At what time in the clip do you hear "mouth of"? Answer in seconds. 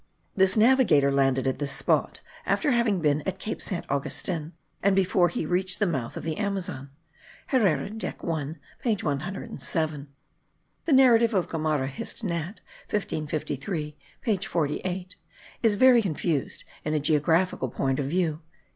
5.85-6.23